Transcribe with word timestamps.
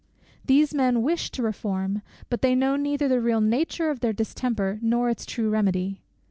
These 0.43 0.73
men 0.73 1.03
wish 1.03 1.29
to 1.29 1.43
reform, 1.43 2.01
but 2.27 2.41
they 2.41 2.55
know 2.55 2.75
neither 2.75 3.07
the 3.07 3.21
real 3.21 3.39
nature 3.39 3.91
of 3.91 3.99
their 3.99 4.13
distemper 4.13 4.79
nor 4.81 5.11
its 5.11 5.27
true 5.27 5.51
remedy. 5.51 6.01